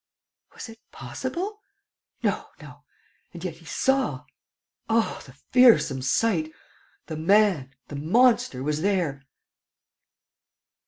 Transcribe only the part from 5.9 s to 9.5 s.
sight!... The man, the monster, was there.